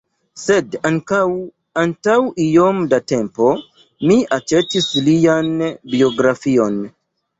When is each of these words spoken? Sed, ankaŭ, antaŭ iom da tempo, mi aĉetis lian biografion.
Sed, 0.43 0.77
ankaŭ, 0.89 1.19
antaŭ 1.81 2.15
iom 2.45 2.79
da 2.93 2.99
tempo, 3.13 3.49
mi 4.13 4.17
aĉetis 4.39 4.89
lian 5.09 5.53
biografion. 5.93 6.81